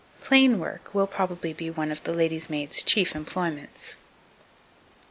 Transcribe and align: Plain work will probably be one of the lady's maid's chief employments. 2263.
Plain 0.19 0.57
work 0.59 0.95
will 0.95 1.05
probably 1.05 1.53
be 1.53 1.69
one 1.69 1.91
of 1.91 2.03
the 2.03 2.11
lady's 2.11 2.49
maid's 2.49 2.81
chief 2.81 3.15
employments. 3.15 3.91
2263. 3.91 3.97